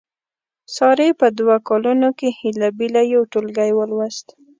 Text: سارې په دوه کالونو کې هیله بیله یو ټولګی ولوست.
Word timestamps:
سارې 0.75 1.09
په 1.19 1.27
دوه 1.39 1.55
کالونو 1.69 2.09
کې 2.19 2.27
هیله 2.39 2.69
بیله 2.79 3.01
یو 3.13 3.21
ټولګی 3.31 3.71
ولوست. 3.73 4.27